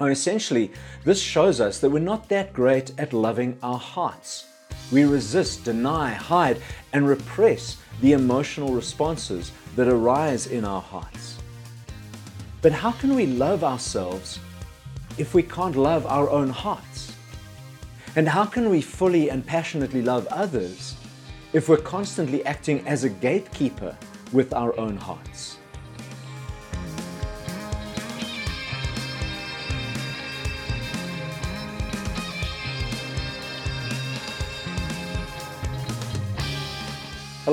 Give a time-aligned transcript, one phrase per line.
[0.00, 0.72] Now, essentially,
[1.04, 4.46] this shows us that we're not that great at loving our hearts.
[4.90, 6.60] We resist, deny, hide,
[6.92, 11.38] and repress the emotional responses that arise in our hearts.
[12.60, 14.40] But how can we love ourselves
[15.16, 17.12] if we can't love our own hearts?
[18.16, 20.96] And how can we fully and passionately love others
[21.52, 23.96] if we're constantly acting as a gatekeeper
[24.32, 25.58] with our own hearts?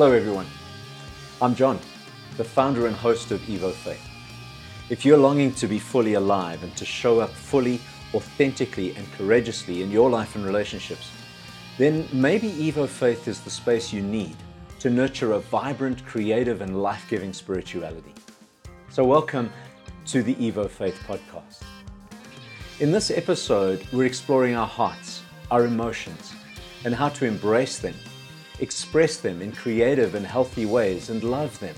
[0.02, 0.48] Hello, everyone.
[1.44, 1.80] I'm John,
[2.36, 4.04] the founder and host of Evo Faith.
[4.90, 7.80] If you're longing to be fully alive and to show up fully,
[8.16, 11.12] authentically, and courageously in your life and relationships,
[11.78, 14.36] then maybe Evo Faith is the space you need
[14.80, 18.16] to nurture a vibrant, creative, and life giving spirituality.
[18.90, 19.54] So, welcome
[20.08, 21.62] to the Evo Faith podcast.
[22.80, 26.34] In this episode, we're exploring our hearts, our emotions,
[26.86, 27.94] and how to embrace them
[28.62, 31.76] express them in creative and healthy ways, and love them.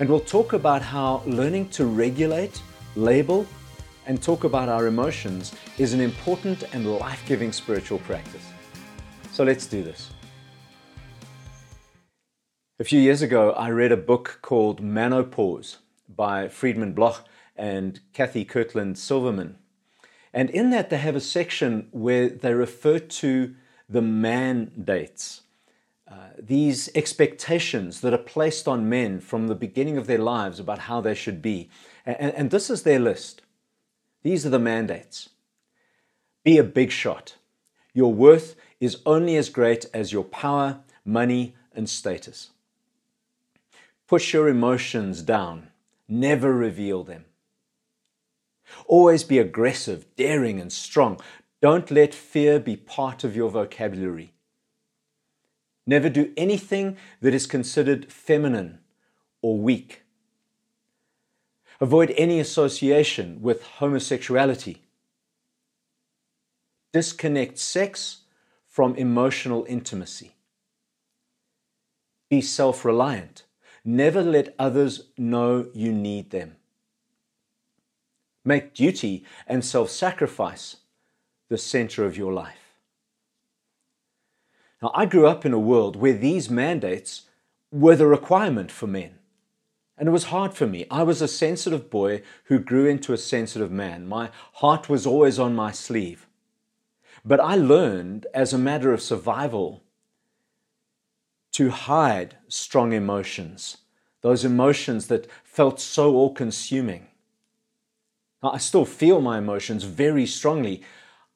[0.00, 2.60] And we'll talk about how learning to regulate,
[2.96, 3.46] label,
[4.06, 8.44] and talk about our emotions is an important and life giving spiritual practice.
[9.32, 10.10] So let's do this.
[12.80, 15.76] A few years ago, I read a book called Manopause
[16.08, 17.24] by Friedman Bloch
[17.56, 19.58] and Kathy Kirtland Silverman.
[20.32, 23.54] And in that, they have a section where they refer to
[23.88, 25.42] the mandates
[26.38, 31.00] these expectations that are placed on men from the beginning of their lives about how
[31.00, 31.70] they should be.
[32.04, 33.42] And, and this is their list.
[34.22, 35.30] These are the mandates.
[36.44, 37.36] Be a big shot.
[37.92, 42.50] Your worth is only as great as your power, money, and status.
[44.06, 45.68] Push your emotions down.
[46.06, 47.24] Never reveal them.
[48.86, 51.20] Always be aggressive, daring, and strong.
[51.62, 54.33] Don't let fear be part of your vocabulary.
[55.86, 58.78] Never do anything that is considered feminine
[59.42, 60.02] or weak.
[61.80, 64.78] Avoid any association with homosexuality.
[66.92, 68.22] Disconnect sex
[68.68, 70.34] from emotional intimacy.
[72.30, 73.42] Be self reliant.
[73.84, 76.56] Never let others know you need them.
[78.44, 80.76] Make duty and self sacrifice
[81.48, 82.63] the center of your life.
[84.84, 87.22] Now, I grew up in a world where these mandates
[87.72, 89.14] were the requirement for men.
[89.96, 90.84] And it was hard for me.
[90.90, 94.06] I was a sensitive boy who grew into a sensitive man.
[94.06, 94.28] My
[94.60, 96.26] heart was always on my sleeve.
[97.24, 99.82] But I learned, as a matter of survival,
[101.52, 103.78] to hide strong emotions,
[104.20, 107.06] those emotions that felt so all consuming.
[108.42, 110.82] I still feel my emotions very strongly.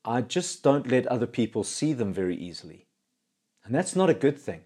[0.05, 2.88] I just don't let other people see them very easily.
[3.69, 4.63] And that's not a good thing.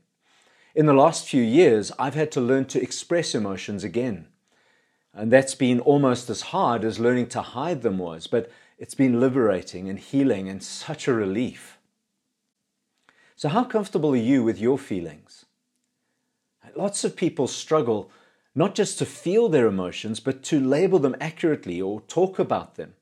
[0.77, 4.29] In the last few years, I've had to learn to express emotions again.
[5.13, 8.49] And that's been almost as hard as learning to hide them was, but
[8.79, 11.79] it's been liberating and healing and such a relief.
[13.35, 15.47] So, how comfortable are you with your feelings?
[16.77, 18.09] Lots of people struggle
[18.55, 22.95] not just to feel their emotions, but to label them accurately or talk about them.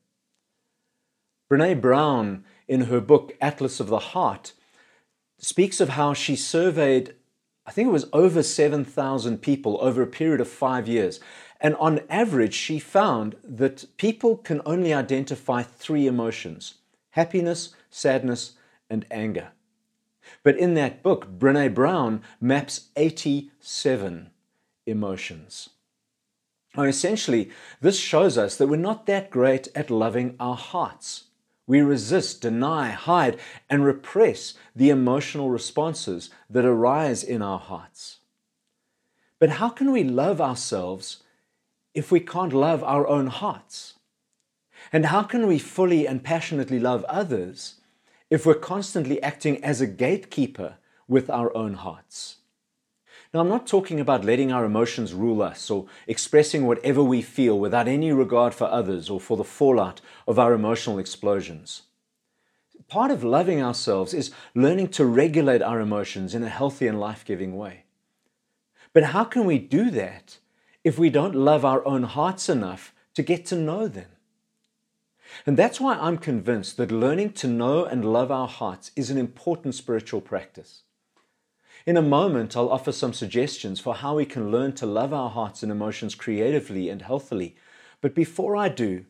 [1.49, 4.53] Brené Brown, in her book Atlas of the Heart,
[5.41, 7.15] speaks of how she surveyed,
[7.65, 11.19] I think it was over 7,000 people over a period of five years.
[11.59, 16.75] And on average, she found that people can only identify three emotions
[17.11, 18.53] happiness, sadness,
[18.89, 19.51] and anger.
[20.43, 24.29] But in that book, Brené Brown maps 87
[24.85, 25.69] emotions.
[26.77, 31.25] Now, essentially, this shows us that we're not that great at loving our hearts.
[31.71, 33.39] We resist, deny, hide,
[33.69, 38.17] and repress the emotional responses that arise in our hearts.
[39.39, 41.23] But how can we love ourselves
[41.93, 43.93] if we can't love our own hearts?
[44.91, 47.75] And how can we fully and passionately love others
[48.29, 50.75] if we're constantly acting as a gatekeeper
[51.07, 52.40] with our own hearts?
[53.33, 57.57] Now, I'm not talking about letting our emotions rule us or expressing whatever we feel
[57.57, 61.83] without any regard for others or for the fallout of our emotional explosions.
[62.89, 67.23] Part of loving ourselves is learning to regulate our emotions in a healthy and life
[67.23, 67.85] giving way.
[68.91, 70.39] But how can we do that
[70.83, 74.09] if we don't love our own hearts enough to get to know them?
[75.45, 79.17] And that's why I'm convinced that learning to know and love our hearts is an
[79.17, 80.83] important spiritual practice.
[81.85, 85.29] In a moment, I'll offer some suggestions for how we can learn to love our
[85.29, 87.55] hearts and emotions creatively and healthily.
[88.01, 89.05] But before I do,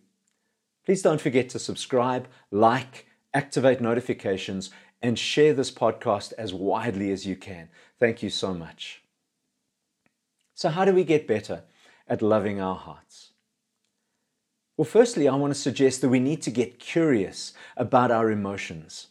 [0.86, 4.72] Please don't forget to subscribe, like, activate notifications,
[5.02, 7.70] and share this podcast as widely as you can.
[8.00, 9.02] Thank you so much.
[10.54, 11.64] So, how do we get better
[12.08, 13.32] at loving our hearts?
[14.78, 19.08] Well, firstly, I want to suggest that we need to get curious about our emotions.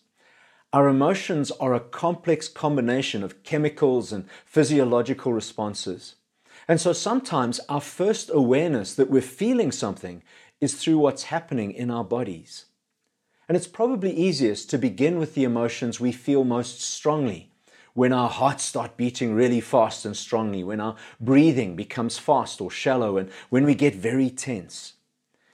[0.73, 6.15] Our emotions are a complex combination of chemicals and physiological responses.
[6.69, 10.23] And so sometimes our first awareness that we're feeling something
[10.61, 12.67] is through what's happening in our bodies.
[13.49, 17.51] And it's probably easiest to begin with the emotions we feel most strongly.
[17.95, 22.71] When our hearts start beating really fast and strongly, when our breathing becomes fast or
[22.71, 24.93] shallow, and when we get very tense.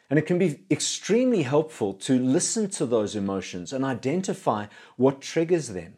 [0.09, 4.67] And it can be extremely helpful to listen to those emotions and identify
[4.97, 5.97] what triggers them.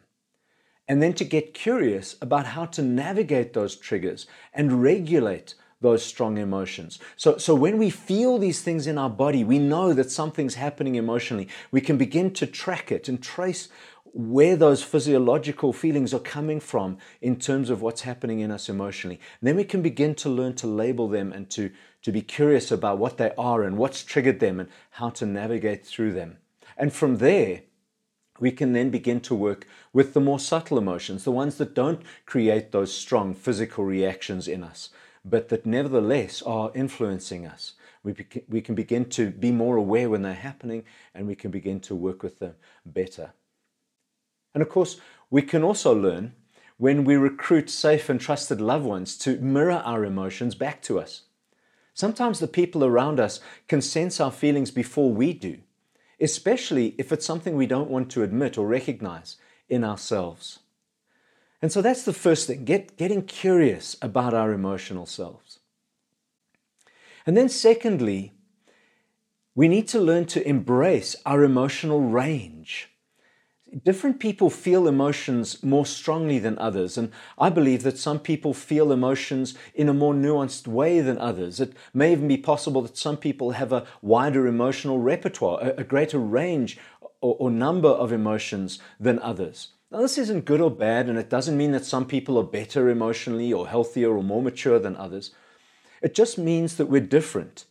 [0.87, 6.37] And then to get curious about how to navigate those triggers and regulate those strong
[6.37, 6.99] emotions.
[7.15, 10.95] So, so when we feel these things in our body, we know that something's happening
[10.95, 11.47] emotionally.
[11.71, 13.69] We can begin to track it and trace
[14.13, 19.19] where those physiological feelings are coming from in terms of what's happening in us emotionally.
[19.39, 22.71] And then we can begin to learn to label them and to, to be curious
[22.71, 26.37] about what they are and what's triggered them and how to navigate through them.
[26.77, 27.63] And from there,
[28.39, 32.01] we can then begin to work with the more subtle emotions, the ones that don't
[32.25, 34.89] create those strong physical reactions in us
[35.25, 37.73] but that nevertheless are influencing us.
[38.03, 41.51] We, be- we can begin to be more aware when they're happening and we can
[41.51, 42.55] begin to work with them
[42.85, 43.33] better.
[44.53, 44.99] And of course,
[45.29, 46.33] we can also learn
[46.77, 51.23] when we recruit safe and trusted loved ones to mirror our emotions back to us.
[51.99, 55.57] Sometimes the people around us can sense our feelings before we do,
[56.21, 59.35] especially if it's something we don't want to admit or recognize
[59.67, 60.59] in ourselves.
[61.61, 65.59] And so that's the first thing get, getting curious about our emotional selves.
[67.25, 68.31] And then, secondly,
[69.53, 72.87] we need to learn to embrace our emotional range.
[73.83, 78.91] Different people feel emotions more strongly than others, and I believe that some people feel
[78.91, 81.59] emotions in a more nuanced way than others.
[81.59, 85.83] It may even be possible that some people have a wider emotional repertoire, a, a
[85.83, 86.79] greater range
[87.21, 89.69] or, or number of emotions than others.
[89.91, 92.89] Now, this isn't good or bad, and it doesn't mean that some people are better
[92.89, 95.31] emotionally or healthier or more mature than others.
[96.01, 97.65] It just means that we're different.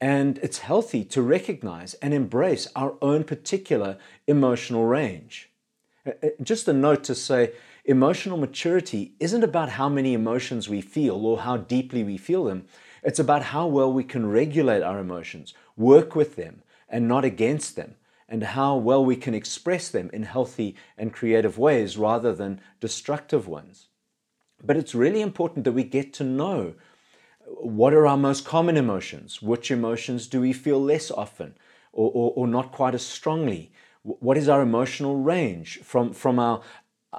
[0.00, 5.50] And it's healthy to recognize and embrace our own particular emotional range.
[6.06, 7.52] Uh, uh, just a note to say
[7.84, 12.66] emotional maturity isn't about how many emotions we feel or how deeply we feel them.
[13.02, 17.76] It's about how well we can regulate our emotions, work with them, and not against
[17.76, 17.96] them
[18.28, 23.48] and how well we can express them in healthy and creative ways rather than destructive
[23.48, 23.86] ones.
[24.62, 26.74] But it's really important that we get to know
[27.48, 29.42] what are our most common emotions?
[29.42, 31.54] Which emotions do we feel less often
[31.92, 33.72] or, or, or not quite as strongly?
[34.02, 36.62] What is our emotional range from, from our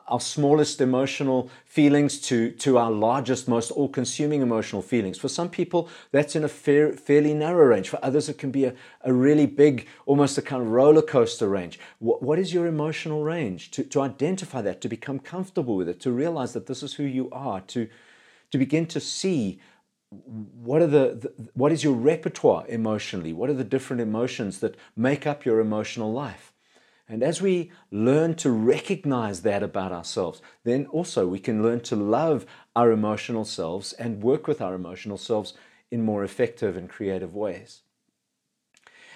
[0.08, 5.18] our smallest emotional feelings to, to our largest, most all consuming emotional feelings.
[5.18, 7.90] For some people, that's in a fair, fairly narrow range.
[7.90, 11.50] For others, it can be a, a really big, almost a kind of roller coaster
[11.50, 11.80] range.
[11.98, 13.72] What, what is your emotional range?
[13.72, 17.04] To, to identify that, to become comfortable with it, to realize that this is who
[17.04, 17.90] you are, to,
[18.52, 19.60] to begin to see
[20.12, 24.76] what are the, the, what is your repertoire emotionally what are the different emotions that
[24.96, 26.54] make up your emotional life
[27.10, 31.96] and as we learn to recognize that about ourselves, then also we can learn to
[31.96, 35.56] love our emotional selves and work with our emotional selves
[35.90, 37.82] in more effective and creative ways.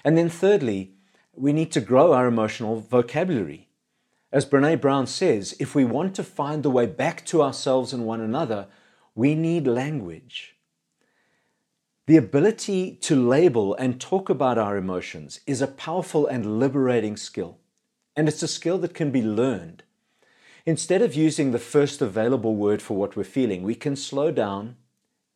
[0.02, 0.94] And then, thirdly,
[1.32, 3.68] we need to grow our emotional vocabulary.
[4.32, 8.04] As Brené Brown says, if we want to find the way back to ourselves and
[8.04, 8.66] one another,
[9.14, 10.53] we need language.
[12.06, 17.56] The ability to label and talk about our emotions is a powerful and liberating skill
[18.14, 19.84] and it's a skill that can be learned.
[20.66, 24.76] Instead of using the first available word for what we're feeling, we can slow down,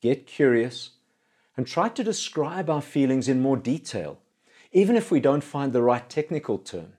[0.03, 0.91] get curious,
[1.57, 4.19] and try to describe our feelings in more detail,
[4.71, 6.93] even if we don't find the right technical term.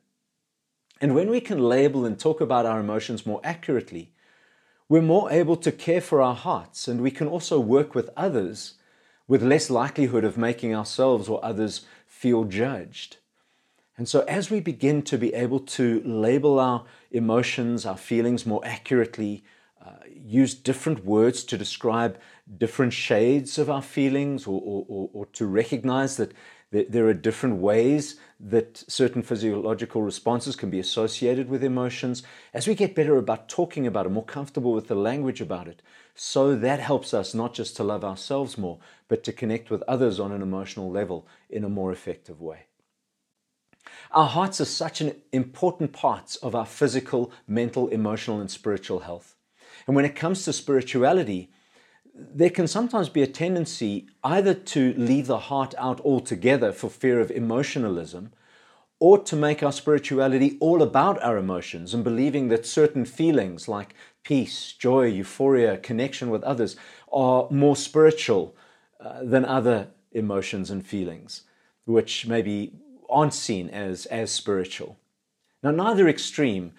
[1.00, 4.14] And when we can label and talk about our emotions more accurately,
[4.90, 8.74] we're more able to care for our hearts and we can also work with others
[9.30, 13.18] with less likelihood of making ourselves or others feel judged.
[13.96, 18.62] And so, as we begin to be able to label our emotions, our feelings more
[18.66, 19.44] accurately,
[19.86, 22.18] uh, use different words to describe
[22.58, 26.34] different shades of our feelings, or, or, or to recognize that
[26.72, 32.24] there are different ways that certain physiological responses can be associated with emotions,
[32.54, 35.82] as we get better about talking about it, more comfortable with the language about it,
[36.14, 40.20] so that helps us not just to love ourselves more, but to connect with others
[40.20, 42.66] on an emotional level in a more effective way.
[44.12, 49.36] Our hearts are such an important part of our physical, mental, emotional, and spiritual health.
[49.88, 51.52] And when it comes to spirituality,
[52.34, 57.20] there can sometimes be a tendency either to leave the heart out altogether for fear
[57.20, 58.32] of emotionalism,
[59.00, 63.96] or to make our spirituality all about our emotions and believing that certain feelings like
[64.24, 66.76] peace, joy, euphoria, connection with others
[67.12, 68.54] are more spiritual
[69.00, 71.44] uh, than other emotions and feelings,
[71.86, 72.74] which maybe
[73.10, 74.98] aren't seen as, as spiritual.
[75.64, 76.74] Now, neither extreme,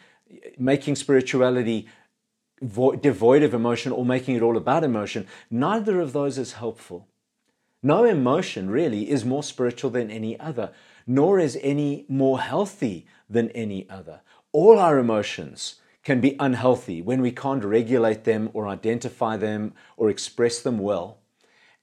[0.59, 1.88] making spirituality
[2.60, 7.06] devoid of emotion or making it all about emotion, neither of those is helpful.
[7.82, 10.72] No emotion really is more spiritual than any other,
[11.06, 14.20] nor is any more healthy than any other.
[14.52, 20.10] All our emotions can be unhealthy when we can't regulate them or identify them or
[20.10, 21.18] express them well.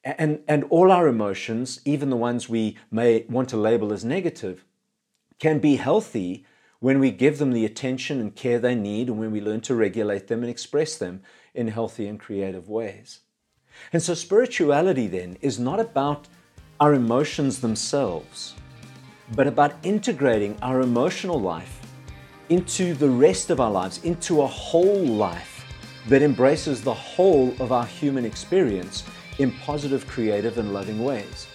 [0.03, 4.63] And, and all our emotions, even the ones we may want to label as negative,
[5.39, 6.45] can be healthy
[6.79, 9.75] when we give them the attention and care they need, and when we learn to
[9.75, 11.21] regulate them and express them
[11.53, 13.21] in healthy and creative ways.
[13.91, 16.27] And so, spirituality then is not about
[16.79, 18.53] our emotions themselves,
[19.35, 21.81] but about integrating our emotional life
[22.49, 25.65] into the rest of our lives, into a whole life
[26.07, 29.03] that embraces the whole of our human experience
[29.39, 31.47] in positive, creative, and loving ways.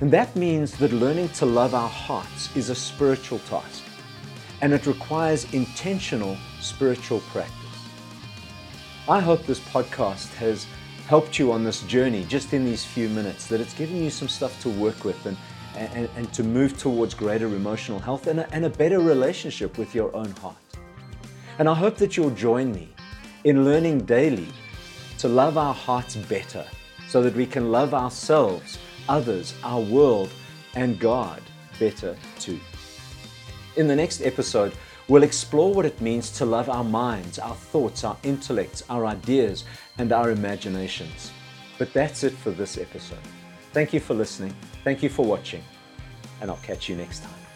[0.00, 3.87] And that means that learning to love our hearts is a spiritual task
[4.60, 7.54] and it requires intentional spiritual practice.
[9.08, 10.66] I hope this podcast has
[11.06, 14.28] helped you on this journey just in these few minutes, that it's given you some
[14.28, 15.36] stuff to work with and,
[15.74, 19.94] and, and to move towards greater emotional health and a, and a better relationship with
[19.94, 20.56] your own heart.
[21.58, 22.90] And I hope that you'll join me
[23.44, 24.48] in learning daily
[25.18, 26.66] to love our hearts better
[27.08, 30.30] so that we can love ourselves, others, our world,
[30.74, 31.40] and God
[31.78, 32.60] better too.
[33.78, 34.72] In the next episode,
[35.06, 39.64] we'll explore what it means to love our minds, our thoughts, our intellects, our ideas,
[39.98, 41.30] and our imaginations.
[41.78, 43.20] But that's it for this episode.
[43.72, 44.52] Thank you for listening.
[44.82, 45.62] Thank you for watching.
[46.40, 47.47] And I'll catch you next time.